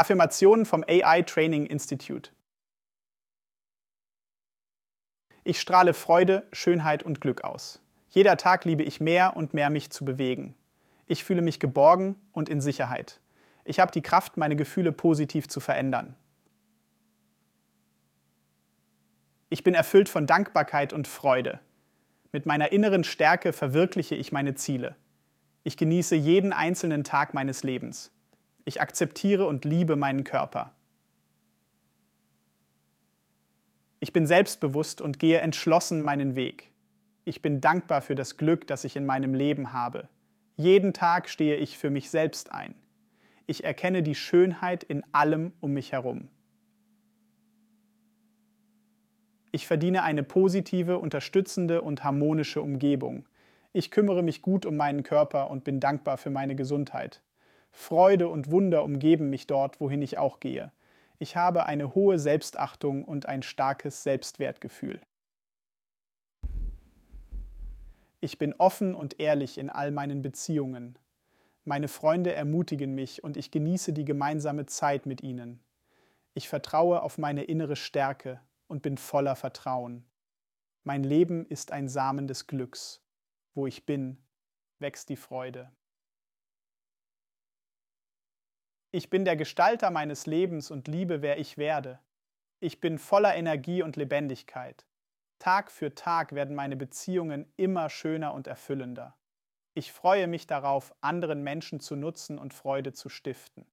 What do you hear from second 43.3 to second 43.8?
Ich